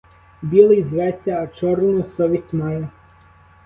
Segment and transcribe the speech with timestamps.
[0.41, 2.89] Білий зветься, а чорну совість має.